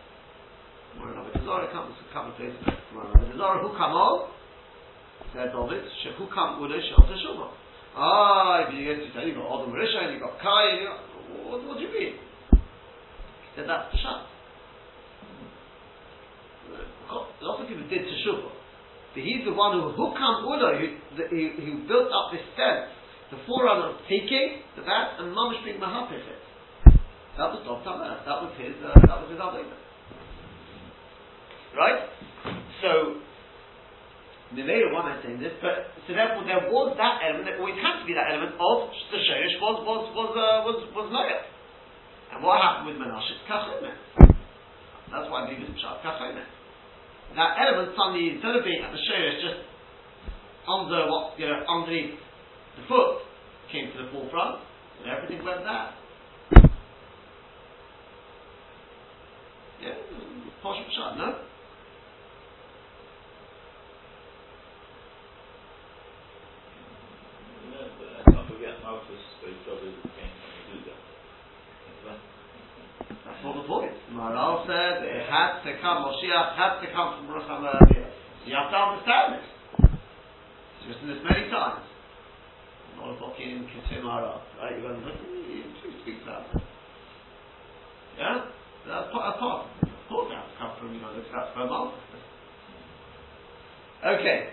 Gemara 0.95 1.19
Rabbi 1.19 1.43
Tazara 1.43 1.67
comes 1.75 1.99
a 1.99 2.07
couple 2.14 2.31
of 2.31 2.38
days. 2.38 2.55
Gemara 2.62 3.11
Rabbi 3.19 3.67
who 3.67 3.71
come 3.75 3.99
all? 3.99 4.31
said 5.35 5.50
David, 5.50 5.83
Shekukam 6.07 6.62
Ude 6.62 6.79
Shel 6.87 7.02
Teshuvah. 7.07 7.50
Ah, 7.99 8.62
if 8.62 8.75
you 8.75 8.87
get 8.87 9.02
to 9.02 9.11
say 9.11 9.26
you've 9.26 9.37
got 9.37 9.50
Adam 9.50 9.75
Risha 9.75 10.11
you've 10.14 10.23
got 10.23 10.38
Kai, 10.38 10.79
you 10.79 10.87
got, 10.87 11.02
what, 11.50 11.67
what 11.67 11.79
do 11.79 11.83
you 11.83 11.90
mean? 11.90 12.14
He 12.55 13.49
said 13.59 13.67
that's 13.67 13.90
the 13.90 13.99
shot. 13.99 14.31
Lots 17.43 17.62
of 17.62 17.67
people 17.67 17.90
did 17.90 18.07
Teshuvah. 18.07 18.55
But 19.14 19.23
he's 19.26 19.43
the 19.43 19.55
one 19.55 19.75
who 19.75 19.90
Hukam 19.99 20.47
Ula, 20.47 20.79
who, 20.79 20.87
who, 21.26 21.43
who 21.59 21.73
built 21.90 22.07
up 22.14 22.31
this 22.31 22.47
sense, 22.55 22.87
the 23.35 23.38
forerunner 23.47 23.95
of 23.95 23.99
taking 24.07 24.62
the 24.79 24.83
bat 24.83 25.19
and 25.19 25.35
Mamish 25.35 25.64
being 25.67 25.83
Mahapich 25.83 26.23
it. 26.23 26.50
That 27.41 27.57
was 27.57 27.65
Dov 27.65 27.81
Tamar. 27.89 28.21
That 28.29 28.37
was 28.45 28.53
his, 28.61 28.77
uh, 28.85 28.93
that 29.01 29.17
was 29.25 29.33
his 29.33 29.41
argument. 29.41 29.81
Right? 31.73 32.05
So, 32.85 33.17
Mimela, 34.53 34.93
am 34.93 35.09
I 35.09 35.17
saying 35.25 35.41
this? 35.41 35.57
But 35.65 35.89
so 36.05 36.13
therefore, 36.13 36.45
there 36.45 36.69
was 36.69 36.93
that 37.01 37.25
element. 37.25 37.49
There 37.49 37.57
always 37.57 37.81
had 37.81 38.03
to 38.03 38.05
be 38.05 38.13
that 38.13 38.29
element 38.29 38.61
of 38.61 38.93
the 38.93 39.19
shirish 39.25 39.57
was 39.57 39.81
was 39.89 40.05
was 40.13 40.31
uh, 40.37 40.69
was 40.69 40.85
was 40.93 41.09
loyal. 41.09 41.41
And 42.37 42.45
what 42.45 42.61
happened 42.61 42.93
with 42.93 43.01
Menashe? 43.01 43.41
Kachomet. 43.49 43.97
That's 45.09 45.33
why 45.33 45.49
I 45.49 45.49
believe 45.49 45.65
it's 45.65 45.81
Pshat 45.81 46.05
Kachomet. 46.05 46.45
That 47.41 47.57
element 47.57 47.97
suddenly, 47.97 48.37
instead 48.37 48.53
of 48.53 48.69
being 48.69 48.85
at 48.85 48.93
the 48.93 49.01
shirish, 49.01 49.41
just 49.41 49.65
under 50.69 51.09
what 51.09 51.41
you 51.41 51.49
know 51.49 51.65
underneath 51.65 52.21
the 52.77 52.85
foot, 52.85 53.25
came 53.73 53.89
to 53.97 54.05
the 54.05 54.09
forefront, 54.13 54.61
and 55.01 55.09
everything 55.09 55.41
went 55.41 55.65
there. 55.65 56.00
40%, 60.64 61.17
no? 61.17 61.38
That's 73.25 73.45
not 73.45 73.57
the 73.57 73.69
point. 73.69 73.93
The 74.09 74.14
Maharal 74.14 74.67
says 74.67 75.00
it 75.00 75.25
had 75.31 75.62
to 75.64 75.81
come, 75.81 76.05
Moshiach 76.05 76.57
had 76.57 76.81
to 76.81 76.93
come 76.93 77.17
from 77.17 77.33
Rosh 77.33 77.49
Hashanah. 77.49 77.88
So 77.88 78.45
you 78.45 78.55
have 78.55 78.71
to 78.71 78.76
understand 78.76 79.35
it. 79.35 79.45
It's 80.76 80.88
written 80.88 81.09
this 81.09 81.25
many 81.25 81.49
times. 81.49 81.85
Not 82.97 83.17
a 83.17 83.21
fucking 83.21 83.64
Kitim 83.64 84.05
Maharal, 84.05 84.40
right? 84.61 84.76
You've 84.76 84.85
got 84.85 85.00
to 85.00 86.02
speak 86.02 86.21
to 86.21 86.25
that. 86.29 86.70
Malchus. 91.67 91.99
Okay. 94.05 94.49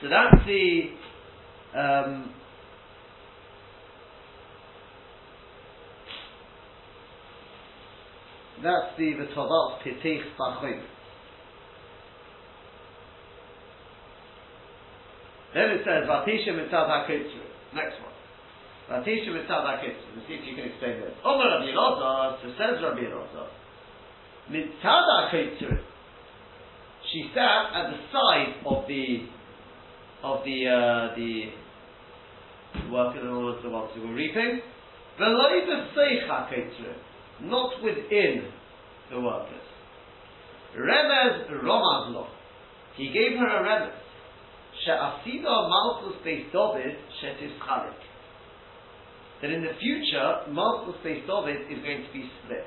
So 0.00 0.08
that's 0.08 0.44
the 0.46 0.90
um, 1.78 2.34
That's 8.64 8.96
the 8.96 9.12
V'tovot 9.12 9.84
Pitich 9.84 10.24
Bachim. 10.40 10.80
Then 15.52 15.70
it 15.70 15.82
says 15.84 16.08
Vatisha 16.08 16.48
Mitzad 16.56 16.88
HaKitzru. 16.88 17.44
Next 17.74 18.00
one. 18.00 18.14
Vatisha 18.90 19.28
Mitzad 19.28 19.68
HaKitzru. 19.68 20.16
Let's 20.16 20.28
see 20.28 20.34
if 20.34 20.46
you 20.48 20.56
can 20.56 20.64
explain 20.64 21.00
this. 21.00 21.12
Omer 21.24 21.44
Rabbi 21.44 21.76
Elazar, 21.76 22.40
so 22.40 22.48
says 22.56 22.82
Rabbi 22.82 23.02
Elazar. 23.02 23.48
Mitzad 24.50 25.32
HaKitzru. 25.32 25.78
She 27.12 27.30
sat 27.34 27.74
at 27.74 27.90
the 27.90 27.98
side 28.12 28.54
of 28.66 28.86
the 28.88 29.26
of 30.22 30.44
the 30.44 30.66
uh, 30.66 31.14
the 31.16 32.90
workers 32.90 33.20
and 33.22 33.30
all 33.30 33.54
of 33.54 33.62
the 33.62 33.70
ones 33.70 33.90
who 33.94 34.08
were 34.08 34.14
reaping. 34.14 34.60
The 35.18 35.24
V'loi 35.24 35.66
b'seich 35.66 36.28
HaKitzru 36.28 36.94
not 37.42 37.82
within 37.82 38.50
the 39.10 39.20
workers. 39.20 39.62
Remez 40.78 41.50
Romazlo. 41.62 42.26
He 42.96 43.06
gave 43.12 43.38
her 43.38 43.46
a 43.46 43.62
remez. 43.62 43.92
She'asida 44.84 45.68
Malchus 45.68 46.20
Beis 46.24 46.50
David 46.52 46.96
shetis 47.22 47.58
charik. 47.60 47.94
That 49.40 49.50
in 49.50 49.62
the 49.62 49.72
future, 49.80 50.52
Malchus 50.52 50.96
Beis 51.04 51.26
David 51.26 51.70
is 51.70 51.82
going 51.82 52.04
to 52.04 52.12
be 52.12 52.28
split. 52.44 52.64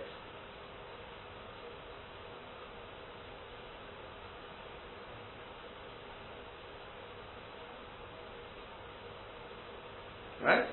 Right? 10.43 10.65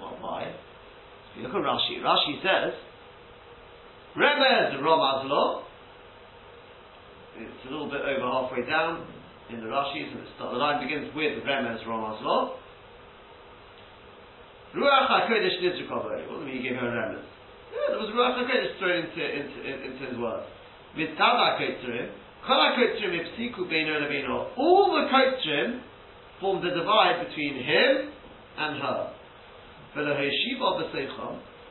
Well, 0.00 0.16
why? 0.20 0.54
you 1.36 1.42
look 1.42 1.52
at 1.52 1.60
Rashi, 2.06 2.38
says, 2.38 2.74
Remez 4.16 4.78
Ramazlo, 4.78 5.62
it's 7.36 7.66
a 7.66 7.70
little 7.70 7.90
bit 7.90 8.00
over 8.00 8.22
halfway 8.22 8.64
down 8.64 9.06
in 9.50 9.58
the 9.58 9.66
Rashi, 9.66 10.06
and 10.06 10.22
the 10.38 10.56
line 10.56 10.86
begins 10.86 11.10
with 11.16 11.42
Remez 11.42 11.84
Ramazlo. 11.84 12.62
Ruach 14.76 15.08
HaKodesh 15.08 15.58
Nizrukov 15.62 16.30
What 16.30 16.46
do 16.46 16.52
you 16.52 16.62
give 16.62 16.78
her 16.78 16.86
a 16.86 16.92
remez? 16.92 17.24
Yeah, 17.74 17.90
there 17.90 17.98
was 17.98 18.10
Ruach 18.14 18.38
HaKodesh 18.38 18.78
thrown 18.78 19.06
into, 19.06 19.22
into, 19.24 19.58
into 19.90 20.06
his 20.06 20.18
word. 20.18 20.46
Mitzad 20.96 21.18
HaKotrim, 21.18 22.10
Kol 22.46 22.56
HaKotrim 22.56 23.18
Ipsiku 23.18 23.66
Beino 23.66 24.00
Levino. 24.00 24.50
All 24.56 24.92
the 24.94 25.08
Kotrim 25.10 25.80
formed 26.40 26.64
a 26.64 26.70
divide 26.70 27.26
between 27.26 27.56
him 27.56 28.12
and 28.58 28.80
her. 28.80 29.12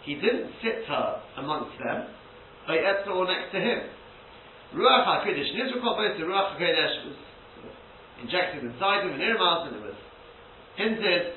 He 0.05 0.15
didn't 0.15 0.53
sit 0.61 0.85
her 0.87 1.21
amongst 1.37 1.77
them, 1.81 2.07
but 2.67 2.77
or 3.11 3.25
next 3.25 3.51
to 3.53 3.59
him. 3.59 3.89
Ruach 4.77 5.05
HaKodesh, 5.05 5.49
Nizrakot 5.57 6.17
the 6.17 6.25
Ruach 6.25 6.57
HaKodesh 6.57 7.09
was 7.09 7.17
injected 8.21 8.63
inside 8.63 9.05
him 9.05 9.13
in 9.17 9.21
Irmas, 9.21 9.67
and 9.67 9.75
it 9.77 9.81
was 9.81 9.97
Hinted, 10.75 11.33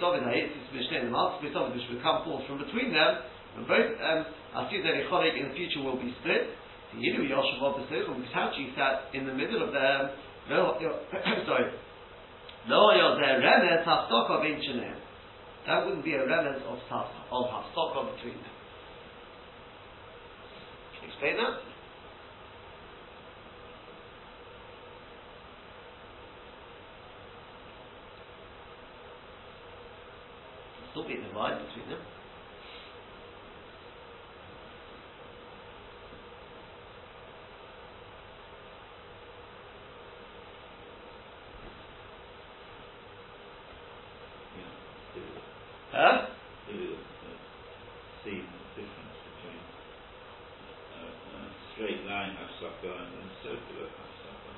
on 0.00 0.24
the 0.24 0.32
Hitzis 0.32 0.72
Mishneh, 0.72 1.04
the 1.04 1.12
based 1.42 1.54
on 1.54 1.70
which 1.76 1.84
will 1.92 2.00
come 2.00 2.24
forth 2.24 2.46
from 2.48 2.58
between 2.64 2.92
them, 2.96 3.20
and 3.56 3.68
both 3.68 3.92
um, 4.00 4.24
Asida 4.56 5.04
Recholik 5.04 5.36
in 5.36 5.52
the 5.52 5.54
future 5.54 5.84
will 5.84 6.00
be 6.00 6.14
split. 6.20 6.48
The 6.96 7.04
Yidu 7.04 7.28
Yoshev 7.28 7.60
Seichel, 7.92 8.16
because 8.16 8.32
Hachi 8.32 8.74
sat 8.74 9.12
in 9.12 9.26
the 9.26 9.34
middle 9.34 9.60
of 9.60 9.72
them, 9.76 10.16
no, 10.48 10.80
sorry, 11.44 11.68
no, 12.66 12.80
you're 12.96 13.20
there, 13.20 13.36
Remes, 13.44 13.84
Hafsokov, 13.84 14.48
Ancient 14.48 14.80
That 15.68 15.84
wouldn't 15.84 16.02
be 16.02 16.14
a 16.14 16.20
remez 16.20 16.62
of, 16.62 16.78
of 17.30 17.44
Hafsokov 17.52 18.16
between 18.16 18.40
them. 18.40 18.54
Can 20.94 21.02
you 21.02 21.08
explain 21.08 21.36
that? 21.36 21.60
still 30.90 31.06
be 31.06 31.14
a 31.14 31.28
divide 31.28 31.58
between 31.66 31.90
them. 31.90 32.00
Huh? 45.92 46.26
See 48.24 48.30
the 48.30 48.82
difference 48.82 49.16
between 49.30 49.62
a, 50.98 51.06
a 51.06 51.40
straight 51.72 52.02
line 52.04 52.34
hafsaka 52.34 52.90
and 52.90 53.14
a 53.14 53.26
circular 53.44 53.86
hafsaka. 53.94 54.52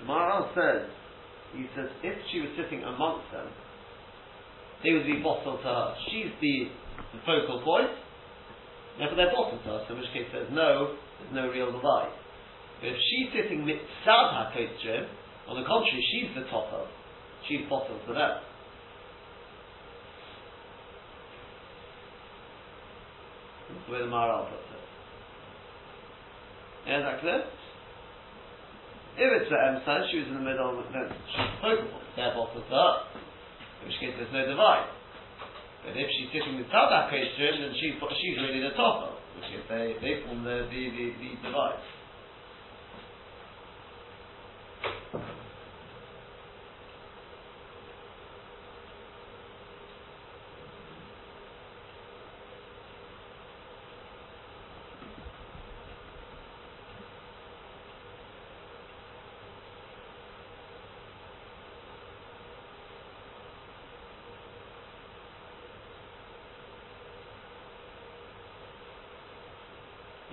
The 0.00 0.04
Maharal 0.04 0.50
says, 0.54 0.90
he 1.54 1.66
says, 1.76 1.88
if 2.02 2.18
she 2.32 2.40
was 2.40 2.50
sitting 2.56 2.82
amongst 2.82 3.30
them, 3.30 3.46
they 4.82 4.92
would 4.92 5.06
be 5.06 5.22
bottle 5.22 5.58
to 5.58 5.62
her. 5.62 5.94
She's 6.10 6.32
the, 6.40 6.70
the 7.14 7.20
focal 7.24 7.62
point, 7.62 7.90
therefore 8.98 9.16
they're 9.16 9.30
bottle 9.30 9.58
to 9.62 9.68
her, 9.68 9.84
so 9.86 9.94
in 9.94 10.00
which 10.00 10.12
case 10.12 10.26
there's 10.32 10.50
no, 10.52 10.96
there's 11.20 11.34
no 11.34 11.48
real 11.50 11.70
divide. 11.70 12.10
But 12.80 12.94
if 12.94 12.96
she's 12.96 13.28
sitting 13.34 13.66
mitzad 13.66 14.28
ha 14.34 14.52
on 15.48 15.56
the 15.58 15.66
contrary, 15.66 16.04
she's 16.12 16.30
the 16.34 16.46
top 16.50 16.72
of, 16.72 16.86
she's 17.48 17.66
bottle 17.68 17.98
to 18.06 18.12
them. 18.14 18.32
That's 23.68 23.84
the 23.86 23.92
way 23.92 24.00
the 24.00 24.10
puts 24.46 24.70
it. 24.70 24.84
Yeah, 26.86 26.98
is 26.98 27.04
that 27.04 27.20
clear? 27.20 27.42
If 29.18 29.28
it's 29.42 29.50
the 29.50 29.82
sign, 29.82 30.06
she 30.14 30.22
was 30.22 30.28
in 30.30 30.38
the 30.38 30.46
middle, 30.46 30.78
then 30.94 31.10
she's 31.34 31.50
focusable. 31.58 32.00
They're 32.14 32.34
bottom 32.38 32.62
to 32.62 32.70
her. 32.70 32.92
In 33.82 33.90
which 33.90 33.98
case 33.98 34.14
there's 34.14 34.30
no 34.30 34.46
divide. 34.46 34.86
But 35.82 35.98
if 35.98 36.06
she's 36.14 36.30
sitting 36.30 36.54
with 36.54 36.70
Tabak 36.70 37.10
then 37.10 37.74
she's, 37.74 37.98
she's 37.98 38.38
really 38.38 38.62
the 38.62 38.74
top 38.78 39.10
of, 39.10 39.14
which 39.34 39.50
is 39.50 39.66
they, 39.66 39.98
they 39.98 40.22
form 40.22 40.46
the, 40.46 40.70
the, 40.70 40.82
the, 40.94 41.06
the 41.18 41.30
divide. 41.42 41.82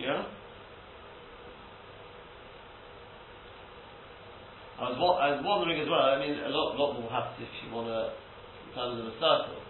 Yeah? 0.05 0.21
I 4.77 4.93
was, 4.93 5.01
I 5.01 5.27
was 5.33 5.41
wondering 5.41 5.81
as 5.81 5.89
well, 5.89 6.13
I 6.13 6.21
mean, 6.21 6.37
a 6.37 6.51
lot, 6.53 6.77
lot 6.77 7.01
more 7.01 7.09
happens 7.09 7.41
if 7.41 7.49
you 7.65 7.73
want 7.73 7.89
to, 7.89 8.13
in 8.13 8.69
terms 8.77 9.01
of 9.01 9.09
a 9.09 9.15
circle. 9.17 9.65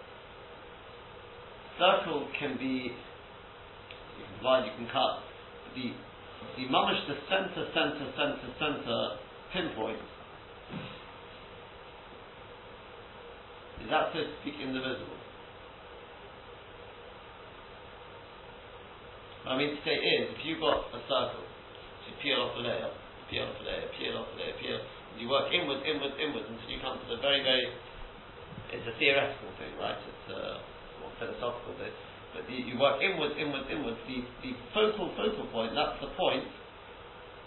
Circle 1.80 2.28
can 2.36 2.60
be, 2.60 2.92
you 2.92 4.22
can 4.28 4.36
divide, 4.36 4.68
you 4.68 4.76
can 4.76 4.92
cut. 4.92 5.24
The, 5.72 5.96
the 6.60 6.68
mamish, 6.68 7.00
the 7.08 7.16
center, 7.32 7.72
center, 7.72 8.04
center, 8.12 8.48
center 8.60 9.00
pinpoint, 9.56 10.04
is 13.80 13.88
that 13.88 14.12
so 14.12 14.20
to 14.20 14.28
speak 14.44 14.60
indivisible? 14.60 15.16
What 19.46 19.62
I 19.62 19.62
mean 19.62 19.78
to 19.78 19.82
say 19.86 19.94
is, 19.94 20.34
if 20.34 20.42
you've 20.42 20.58
got 20.58 20.90
a 20.90 20.98
circle, 21.06 21.46
so 21.46 22.04
you 22.10 22.18
peel 22.18 22.42
off 22.42 22.58
a 22.58 22.66
layer, 22.66 22.90
peel 23.30 23.46
off 23.46 23.54
a 23.54 23.62
layer, 23.62 23.86
peel 23.94 24.18
off 24.18 24.26
a 24.34 24.42
layer, 24.42 24.58
peel, 24.58 24.74
and 24.82 25.22
you 25.22 25.30
work 25.30 25.54
inwards, 25.54 25.86
inwards, 25.86 26.18
inwards 26.18 26.50
until 26.50 26.66
you 26.66 26.82
come 26.82 26.98
to 26.98 27.06
the 27.14 27.22
very, 27.22 27.46
very, 27.46 27.62
it's 28.74 28.82
a 28.90 28.94
theoretical 28.98 29.46
thing, 29.54 29.70
right? 29.78 29.94
It's 30.02 30.26
uh, 30.34 30.58
a 30.58 30.96
more 30.98 31.14
philosophical 31.22 31.78
thing. 31.78 31.94
But 32.34 32.50
the, 32.50 32.58
you 32.58 32.74
work 32.74 32.98
inwards, 32.98 33.38
inwards, 33.38 33.70
inwards. 33.70 34.02
The, 34.10 34.18
the 34.42 34.52
focal, 34.74 35.14
focal 35.14 35.46
point, 35.54 35.78
that's 35.78 35.94
the 36.02 36.10
point 36.18 36.50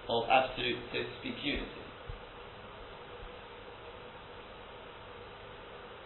of 0.07 0.23
absolute, 0.31 0.79
so 0.95 1.03
to 1.03 1.11
speak, 1.19 1.35
unity. 1.43 1.83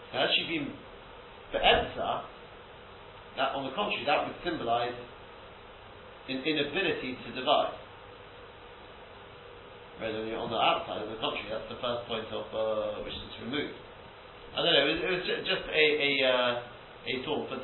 Has 0.09 0.33
she 0.33 0.49
been 0.49 0.73
the 1.53 1.61
Emsa, 1.61 2.25
that 3.37 3.53
on 3.53 3.69
the 3.69 3.77
contrary, 3.77 4.09
that 4.09 4.25
would 4.25 4.41
symbolize 4.41 4.97
in 6.29 6.37
inability 6.43 7.17
to 7.19 7.29
divide. 7.35 7.75
Whereas 9.99 10.15
when 10.17 10.27
you're 10.27 10.41
on 10.41 10.49
the 10.49 10.57
outside, 10.57 11.03
on 11.03 11.09
the 11.11 11.19
contrary, 11.21 11.51
that's 11.51 11.69
the 11.69 11.79
first 11.83 12.07
point 12.09 12.27
of 12.33 12.45
uh, 12.51 13.03
which 13.03 13.13
is 13.13 13.33
removed. 13.45 13.77
I 14.53 14.61
don't 14.61 14.73
know, 14.73 14.85
it 14.85 14.89
was, 14.89 14.99
it 15.01 15.11
was 15.11 15.23
ju- 15.25 15.43
just 15.45 15.65
a, 15.65 15.85
a, 15.97 16.11
uh, 16.23 16.51
a 17.09 17.13
thought, 17.25 17.49
but 17.49 17.61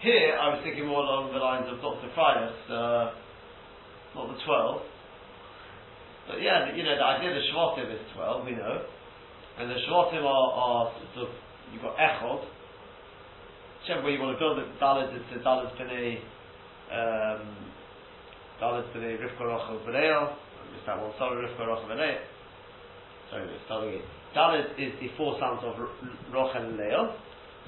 here 0.00 0.32
I 0.38 0.54
was 0.54 0.62
thinking 0.64 0.86
more 0.86 1.04
along 1.04 1.34
the 1.34 1.42
lines 1.42 1.68
of 1.68 1.82
Dr. 1.82 2.08
Freitas, 2.16 2.56
uh, 2.72 3.12
not 4.16 4.32
the 4.32 4.38
12. 4.44 4.82
But 6.30 6.38
yeah, 6.40 6.72
you 6.72 6.86
know, 6.86 6.94
the 6.96 7.04
idea 7.04 7.34
of 7.34 7.36
the 7.36 7.46
Shvatim 7.50 7.90
is 7.92 8.00
12, 8.14 8.46
we 8.46 8.54
know. 8.54 8.86
And 9.58 9.68
the 9.68 9.76
Shvatim 9.84 10.22
are, 10.24 10.50
are 10.56 10.92
sort 11.14 11.28
of, 11.28 11.34
you've 11.74 11.82
got 11.82 11.98
Echod, 11.98 12.46
whichever 13.82 14.06
way 14.06 14.12
you 14.14 14.20
want 14.20 14.36
to 14.36 14.40
build 14.40 14.58
it, 14.58 14.68
Dalit, 14.80 15.12
it's 15.12 15.32
a 15.36 15.44
Dalit 15.44 15.74
B'nai, 15.76 16.22
um, 16.90 17.69
Dalit 18.60 18.92
b'nei 18.92 19.16
Rivka 19.16 19.44
Rachel 19.46 19.80
b'nei, 19.86 20.32
just 20.74 20.86
that 20.86 21.00
one, 21.00 21.12
sorry, 21.18 21.46
Rivka 21.46 21.66
Rachel 21.66 21.88
b'nei. 21.88 22.18
Sorry, 23.30 23.46
let's 23.46 23.64
start 23.64 23.88
again. 23.88 24.02
Dalit 24.36 24.70
is 24.78 24.92
the 25.00 25.08
four 25.16 25.38
sons 25.40 25.60
of 25.64 25.74
Rachel 26.32 26.62
and 26.62 26.76
Leah. 26.76 27.16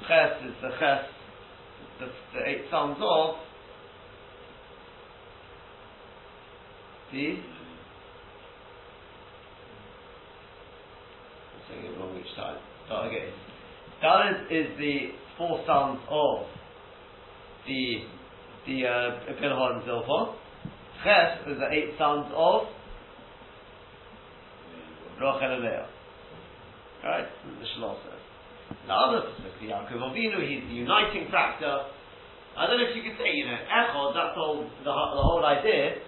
Ches 0.06 0.44
is 0.44 0.54
the 0.60 0.68
Ches, 0.78 1.06
the, 1.98 2.06
the 2.34 2.48
eight 2.48 2.64
sons 2.70 2.98
of 3.00 3.36
the 7.12 7.36
saying 11.68 11.84
it 11.84 11.98
wrong 11.98 12.16
each 12.18 12.36
time. 12.36 12.58
Start 12.86 13.08
again. 13.08 13.32
Dalit 14.02 14.44
is 14.50 14.78
the 14.78 15.12
four 15.38 15.62
sons 15.66 16.00
of 16.10 16.46
the 17.66 18.04
the 18.66 18.86
uh, 18.86 19.32
Bilhah 19.40 19.74
and 19.74 19.84
Zilpah. 19.84 20.34
Ches 21.02 21.46
is 21.50 21.58
the 21.58 21.68
eight 21.70 21.94
sons 21.98 22.30
of 22.34 22.70
Rachel 25.18 25.52
and 25.54 25.62
Leah. 25.62 25.86
Right? 27.04 27.26
The 27.26 27.66
Shlosh 27.74 27.98
says. 28.06 28.22
The 28.86 28.94
other 28.94 29.26
specifically 29.34 29.68
Yaakov 29.68 29.98
Avinu, 29.98 30.38
he's 30.42 30.62
the 30.66 30.78
uniting 30.86 31.30
factor. 31.30 31.90
I 32.56 32.66
don't 32.66 32.78
know 32.78 32.86
if 32.86 32.96
you 32.96 33.02
could 33.02 33.18
say, 33.18 33.30
you 33.34 33.46
know, 33.46 33.58
Echod, 33.58 34.14
that's 34.14 34.36
all, 34.36 34.62
the, 34.62 34.92
the 34.92 35.22
whole 35.22 35.44
idea. 35.44 36.02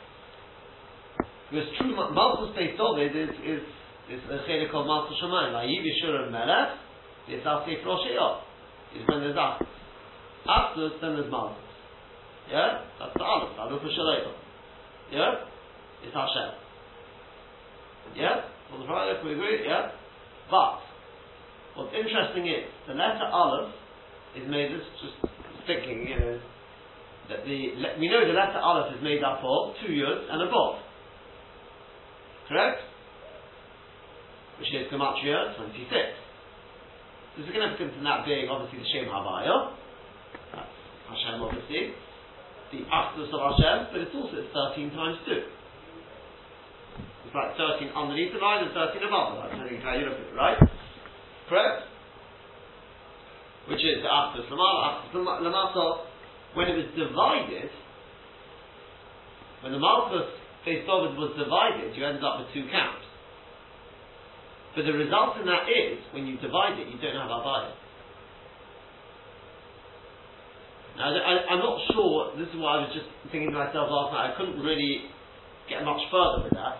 Because 1.50 1.68
true 1.78 1.94
Malchus 1.94 2.54
based 2.56 2.78
David 2.78 3.30
is, 3.30 3.34
is, 3.42 3.62
is 4.10 4.20
a 4.30 4.42
chelik 4.48 4.70
called 4.70 4.86
Malchus 4.86 5.16
Shemaim. 5.22 5.52
Like 5.52 5.68
Yivishur 5.68 6.24
and 6.24 6.32
Melech, 6.32 6.78
it's 7.28 7.46
Asif 7.46 7.82
Roshiyah. 7.84 8.40
Is 8.96 9.02
when 9.08 9.20
there's 9.20 9.36
Asif. 9.36 9.66
After, 10.46 10.88
then 11.00 11.16
there's 11.16 11.30
Malchus. 11.30 11.58
Yeah? 12.50 12.84
That's 13.00 13.14
the 13.16 13.24
Aleph, 13.24 13.58
Aleph 13.58 13.82
Shalom. 13.82 14.43
Yeah? 15.14 15.46
It's 16.02 16.10
Hashem. 16.10 16.50
Yeah? 18.18 18.50
On 18.74 18.82
the 18.82 18.86
Friday, 18.90 19.14
we 19.22 19.38
agree? 19.38 19.62
Yeah? 19.62 19.94
But, 20.50 20.82
what's 21.78 21.94
interesting 21.94 22.50
is, 22.50 22.66
the 22.90 22.98
letter 22.98 23.30
Aleph 23.30 23.70
is 24.34 24.42
made 24.50 24.74
as 24.74 24.82
just 24.98 25.14
thinking, 25.70 26.10
you 26.10 26.18
know, 26.18 26.34
that 27.30 27.46
the 27.46 27.58
we 27.96 28.10
know 28.10 28.26
the 28.26 28.36
letter 28.36 28.58
Aleph 28.58 28.92
is 28.98 29.02
made 29.02 29.22
up 29.22 29.38
of 29.38 29.78
two 29.80 29.94
Yud 29.94 30.28
and 30.28 30.42
a 30.42 30.50
Bob. 30.50 30.82
Correct? 32.48 32.82
Which 34.58 34.68
is 34.74 34.90
Gematria 34.92 35.56
26. 35.56 35.88
There's 35.88 37.48
a 37.48 37.52
significance 37.54 37.94
in 37.96 38.04
that 38.04 38.26
being 38.26 38.50
obviously 38.50 38.82
the 38.82 38.88
Shem 38.92 39.08
Havaya. 39.08 39.72
That's 40.52 40.68
Hashem 41.08 41.40
obviously. 41.40 41.94
The 42.72 42.80
Achdus 42.90 43.30
of 43.30 43.40
Hashem, 43.40 43.86
but 43.92 44.00
it's 44.00 44.14
also 44.14 44.36
13 44.40 44.90
times 44.94 45.18
2. 45.26 45.42
It's 47.26 47.34
like 47.34 47.56
13 47.56 47.90
underneath 47.94 48.32
the 48.32 48.38
line 48.38 48.64
and 48.64 48.72
13 48.72 49.02
above 49.04 49.34
the 49.34 49.40
line, 49.40 49.50
depending 49.52 49.78
on 49.78 49.84
how 49.84 49.94
you 49.94 50.06
look 50.06 50.18
at 50.18 50.26
it, 50.26 50.34
right? 50.34 50.58
Correct? 51.48 51.82
Which 53.68 53.80
is 53.80 54.02
the 54.02 54.10
Achdus 54.10 54.48
Lamala, 54.50 55.06
Achdus 55.06 55.22
Lamata. 55.22 56.04
When 56.54 56.68
it 56.68 56.76
was 56.76 56.86
divided, 56.94 57.70
when 59.62 59.72
the 59.72 59.78
Malchus 59.78 60.30
face 60.64 60.86
David 60.86 61.18
was 61.18 61.34
divided, 61.34 61.96
you 61.96 62.06
ended 62.06 62.22
up 62.22 62.38
with 62.38 62.52
two 62.54 62.68
camps. 62.70 63.04
But 64.76 64.84
the 64.84 64.92
result 64.92 65.38
in 65.38 65.46
that 65.46 65.70
is, 65.70 65.98
when 66.12 66.26
you 66.26 66.36
divide 66.36 66.78
it, 66.78 66.88
you 66.88 66.98
don't 66.98 67.14
have 67.14 67.30
Abaya. 67.30 67.70
Now, 67.70 67.74
I, 70.94 71.54
am 71.54 71.58
not 71.58 71.78
sure, 71.90 72.38
this 72.38 72.46
is 72.54 72.58
what 72.62 72.78
I 72.78 72.86
was 72.86 72.92
just 72.94 73.10
thinking 73.34 73.50
to 73.50 73.58
myself 73.58 73.90
last 73.90 74.14
night, 74.14 74.30
I 74.30 74.32
couldn't 74.38 74.62
really 74.62 75.10
get 75.66 75.82
much 75.82 75.98
further 76.06 76.46
with 76.46 76.54
that. 76.54 76.78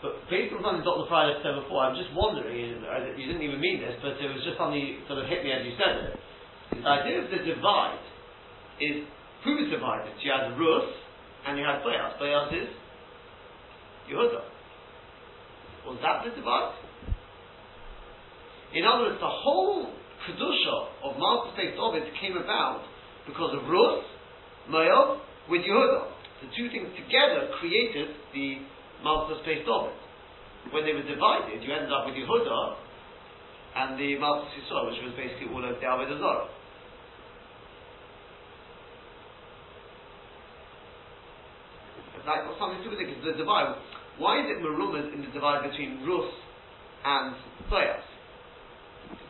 But 0.00 0.24
based 0.32 0.54
on 0.54 0.64
something 0.64 0.86
Dr. 0.86 1.10
Friday 1.10 1.36
said 1.42 1.58
before, 1.60 1.84
I'm 1.84 1.98
just 1.98 2.08
wondering, 2.16 2.56
you 2.56 3.26
didn't 3.26 3.42
even 3.44 3.60
mean 3.60 3.82
this, 3.82 3.98
but 4.00 4.16
it 4.16 4.30
was 4.30 4.40
just 4.46 4.56
something 4.56 5.04
sort 5.10 5.20
of 5.20 5.28
hit 5.28 5.44
me 5.44 5.52
as 5.52 5.66
you 5.66 5.74
said 5.76 5.94
it. 6.08 6.12
The 6.70 6.76
mm-hmm. 6.80 6.96
idea 7.02 7.16
of 7.20 7.28
the 7.28 7.40
divide 7.44 8.00
is 8.80 9.04
who 9.44 9.58
is 9.60 9.68
divided? 9.68 10.14
You 10.22 10.32
had 10.32 10.56
Rus 10.56 10.88
and 11.46 11.58
you 11.58 11.64
had 11.66 11.82
Boaz. 11.82 12.16
Boaz 12.16 12.48
is 12.54 12.70
Yehuda. 14.08 14.40
Was 15.84 15.98
that 16.00 16.24
the 16.24 16.32
divide? 16.32 16.78
In 18.72 18.86
other 18.86 19.10
words, 19.10 19.20
the 19.20 19.28
whole 19.28 19.90
Kedusha 20.26 20.76
of 21.04 21.16
Malchus 21.18 21.56
Beis 21.56 21.76
Ovid 21.78 22.04
came 22.20 22.36
about 22.36 22.84
because 23.26 23.56
of 23.56 23.68
Rus, 23.68 24.04
Moab, 24.68 25.20
with 25.48 25.62
Yehuda. 25.62 26.12
The 26.44 26.48
two 26.56 26.68
things 26.70 26.88
together 26.96 27.52
created 27.60 28.16
the 28.32 28.64
Malchus 29.02 29.40
Beis 29.46 29.66
Ovid. 29.68 29.96
When 30.72 30.84
they 30.84 30.92
were 30.92 31.06
divided, 31.06 31.62
you 31.64 31.72
ended 31.72 31.92
up 31.92 32.06
with 32.06 32.14
Yehuda 32.14 32.76
and 33.76 33.98
the 33.98 34.18
Malchus 34.18 34.52
Yisrael, 34.60 34.90
which 34.90 35.00
was 35.04 35.14
basically 35.16 35.48
all 35.52 35.64
of 35.64 35.78
the 35.78 35.86
Avodah 35.86 36.48
That 42.26 42.44
got 42.44 42.58
something 42.60 42.78
to 42.78 42.84
do 42.84 42.90
with 42.94 43.00
it 43.00 43.08
because 43.08 43.24
the 43.24 43.32
divide. 43.40 43.74
Why 44.18 44.44
is 44.44 44.46
it 44.52 44.60
marumas 44.60 45.08
in 45.14 45.24
the 45.24 45.32
divide 45.32 45.64
between 45.66 46.04
Rus 46.04 46.28
and 47.02 47.34
Boaz? 47.70 48.04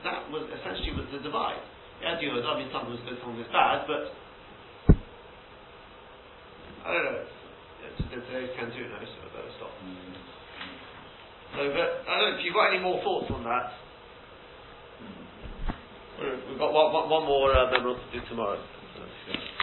That 0.05 0.31
was 0.33 0.49
essentially 0.53 0.97
was 0.97 1.07
the 1.13 1.21
divide. 1.21 1.61
Yeah, 2.03 2.21
you 2.21 2.33
know, 2.33 2.41
I 2.41 2.59
mean, 2.59 2.71
something 2.73 2.91
was 2.93 3.03
good, 3.05 3.21
something 3.21 3.39
was 3.41 3.53
bad, 3.53 3.85
but 3.85 4.13
I 6.85 6.89
don't 6.95 7.05
know. 7.05 7.21
It's, 7.85 8.01
it's 8.13 8.27
today's 8.29 8.53
ten 8.57 8.73
two 8.73 8.89
now, 8.89 9.01
so 9.05 9.19
I 9.21 9.29
better 9.37 9.53
stop. 9.61 9.73
So, 11.57 11.61
but 11.75 11.91
I 12.09 12.13
don't 12.21 12.33
know 12.33 12.39
if 12.39 12.45
you've 12.45 12.55
got 12.55 12.73
any 12.73 12.83
more 12.83 13.03
thoughts 13.05 13.29
on 13.33 13.45
that. 13.45 13.67
We've 16.21 16.59
got 16.59 16.73
one, 16.73 16.93
one, 16.93 17.11
one 17.11 17.25
more 17.25 17.53
uh, 17.57 17.71
then 17.73 17.85
we'll 17.85 17.97
do 18.13 18.21
tomorrow. 18.29 18.61